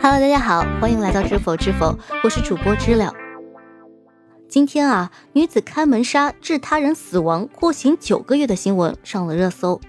[0.00, 3.12] Hello，大家好，欢迎来到知否知否，我是主播知了。
[4.48, 9.80] 今天啊，女子开门杀致他人死亡，获刑九个月的新闻上了热搜。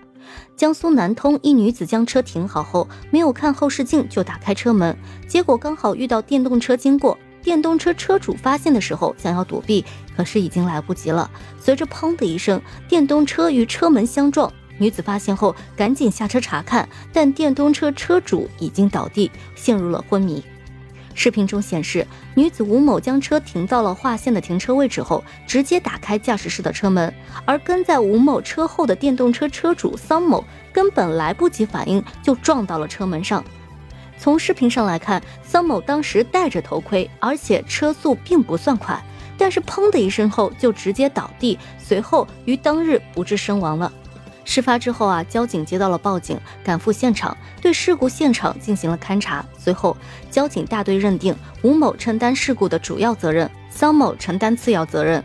[0.55, 9.85] 江苏南通一女子将车停好后，没有看后视镜就打开车门，结果刚好遇到电动车经过，电动车车主发现的时候想要躲避，
[10.17, 11.29] 可是已经来不及了。
[11.59, 14.51] 随着砰的一声，电动车与车门相撞。
[14.79, 20.43] 女子发现后赶紧下车查看，但电动车车主已经倒地，陷入了昏迷。
[21.13, 33.43] 视频中显示，女子吴某将车停到了划线的停车位置后，直接打开驾驶室的车门，而跟在吴某车后的电动车车主桑某根本来不及反应，就撞到了车门上。
[34.17, 39.01] 从视频上来看，桑某当时戴着头盔，而且车速并不算快，
[39.37, 43.91] 但是砰的一声后就直接倒地，随后于当日不治身亡了。
[44.49, 49.45] 事发之后啊，交警接到了报警，赶赴现场，对事故现场进行了勘查。
[49.55, 49.95] 随后，
[50.31, 55.23] 交警大队认定吴某承担事故的主要责任，桑某承担次要责任。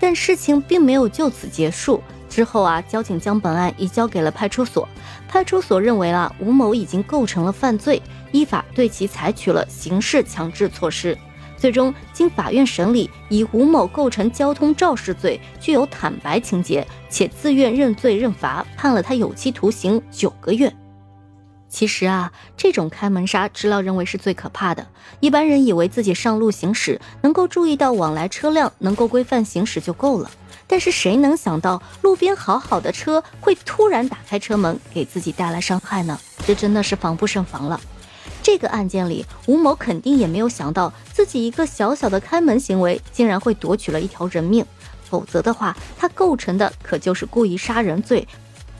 [0.00, 2.02] 但事情并没有就此结束。
[2.30, 4.88] 之后啊，交警将本案移交给了派出所。
[5.28, 8.00] 派出所认为啊，吴某已经构成了犯罪，
[8.32, 11.14] 依法对其采取了刑事强制措施。
[11.56, 20.72] 最终，经法院审理，以吴某构成交通肇事罪，具有坦白情节，且自愿认罪认罚，判了他有期徒刑九个月。
[21.68, 24.86] 其实啊，这种开门杀，知了认为是最可怕的。
[25.18, 30.30] 一般人以为自己上路行驶，能够注意到往来车辆，能够规范行驶就够了。
[30.66, 36.18] 但是谁能想到，路边好好的车会突然打开车门，给自己带来伤害呢？
[36.46, 37.80] 这真的是防不胜防了。
[38.44, 44.62] 这个案件里，吴某肯定也没有想到自己一个小小的开门行为，竟然会夺取了一条人命。
[45.02, 48.28] 否则的话，他构成的可就是故意杀人罪，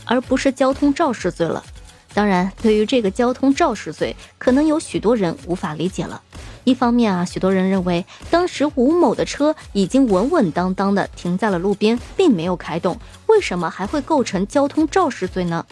[0.04, 1.64] 而不是交通肇事罪了。
[2.12, 6.20] 当然，对于这个交通肇事罪，可能有许多人无法理解了。
[6.64, 12.98] 一方面啊，许多人认为当时吴某的车已经稳稳当当的停在了路边，并没有开动，
[13.28, 15.64] 为什么还会构成交通肇事罪呢？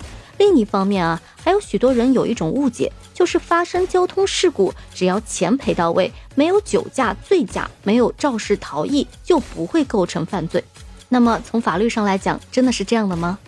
[0.43, 2.93] 另一方面啊，还有许多人有一种误解。
[3.15, 10.65] 就是发生交通事故，只要钱赔到位，没有酒驾、醉驾，没有肇事逃逸，就不会构成犯罪。
[11.09, 13.39] 那么从法律上来讲，真的是这样的吗？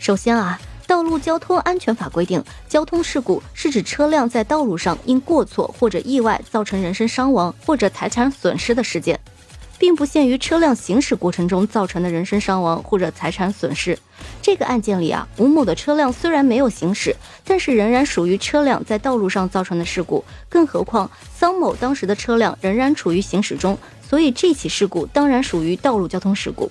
[0.00, 9.20] 首先啊，《道路交通安全法》规定，交通事故是指车辆在道路上因过错或者意外造成人身伤亡或者财产损失的事件。
[9.80, 13.98] 并不限于车辆行驶过程中造成的人身伤亡或者财产损失。
[14.42, 20.22] 这个案件里啊，吴某的车辆虽然没有行驶，但是仍然属于车辆在道路上造成的事故。
[20.50, 26.70] 更何况桑某当时的车辆仍然处于行驶中，所以这起事故当然属于道路交通事故。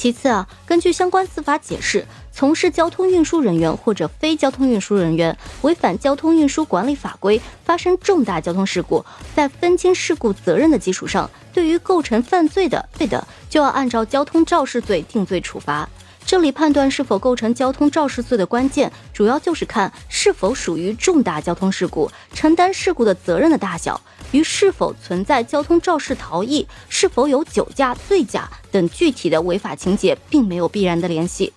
[0.00, 9.04] 其次啊，根据相关司法解释，从事交通运输人员或者非交通运输人员违反交通运输管理法规，发生重大交通事故，
[9.36, 15.86] 在分清事故责任的基础上，对于构成犯罪的，对的就要按照交通肇事罪定罪处罚。
[16.24, 24.00] 这里判断是否构成交通肇事罪的关键，主要就是看是否属于重大交通事故，承担事故的责任的大小。
[24.32, 31.52] 与是否存在交通肇事逃逸、是否有酒驾、醉驾等具体的违法情节，并没有必然的联系。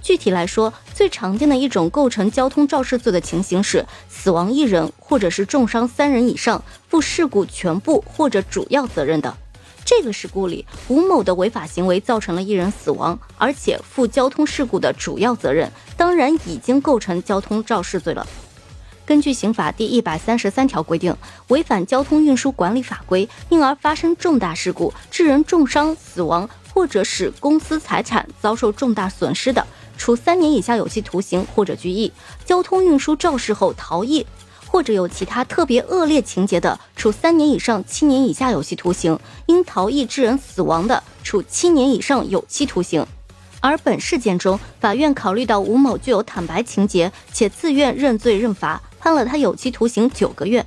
[0.00, 9.36] 具体来说，最常见的一种构成交通肇事罪的情形是死亡一人，或者是重伤三人以上，负事故全部或者主要责任的。
[9.88, 18.26] 这个事故里，吴某的违法行为造成了一人死亡，而且负交通事故的主要责任，当然已经构成交通肇事罪了。
[19.06, 21.16] 根据刑法第一百三十三条规定，
[21.46, 29.66] 违反交通运输管理法规，因而发生重大事故，致人重伤、死亡，或者使公司财产遭受重大损失的，
[29.96, 32.12] 处三年以下有期徒刑或者拘役；
[32.44, 34.26] 交通运输肇事后逃逸，
[34.78, 43.04] 或者有其他特别恶劣情节的，处三年以上七年以下有期徒刑；因逃逸致人死亡的，处七年以上有期徒刑。
[43.58, 50.64] 而本事件中，法院考虑到吴某具有坦白情节，且自愿认罪认罚，判了他有期徒刑九个月。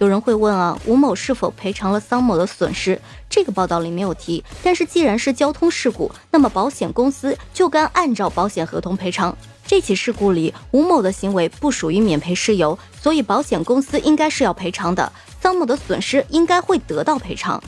[0.00, 3.00] 有人会问啊，吴某是否赔偿了桑某的损失？
[3.30, 4.44] 这个报道里没有提。
[4.62, 9.34] 但是既然是交通事故，那么保险公司就该按照保险合同赔偿。
[9.66, 15.12] 这起事故里，吴某的行为不属于免赔事由，所以保险公司应该是要赔偿的。
[15.42, 17.62] 桑某的损失应该会得到赔偿。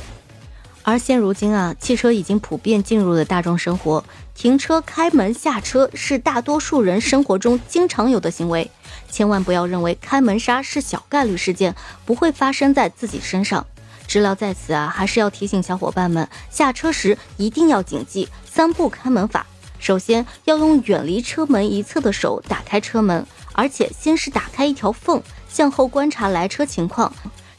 [0.85, 4.05] 而现如今啊，汽车已经普遍进入了大众生活，
[4.35, 8.71] 停车、开门、下车是大多数人生活中经常有的行为。
[9.11, 11.75] 千万不要认为开门杀是小概率事件，
[12.07, 13.67] 不会发生在自己身上。
[14.07, 19.47] 知了在此啊，还是要提醒小伙伴们，下车时一定要谨记三步开门法。
[19.79, 27.13] 首先要用远离车门一侧的手打开车门，而且先是打开一条缝，向后观察来车情况，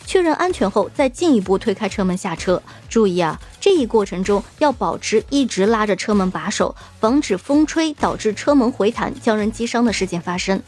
[0.06, 2.62] 确认安全后再进一步推开车门下车。
[2.90, 10.62] 注意啊，这一过程中要保持一直拉着车门把手，防止风吹导致车门回弹将人击伤的事件发生。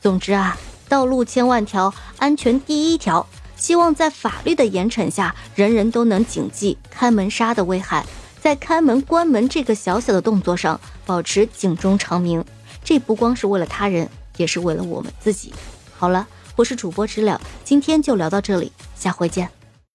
[0.00, 0.58] 总之啊，
[0.88, 3.26] 道路千万条，安全第一条。
[3.56, 8.06] 希望在法律的严惩下，人人都能谨记开门杀的危害，
[8.40, 12.44] 在开门关门这个小小的动作上保持警钟长鸣。
[12.84, 15.52] 这不光是为了他人，也是为了我们自己。
[15.96, 16.26] 好了，
[16.56, 19.57] 我是主播知了，今天就聊到这里，下回见。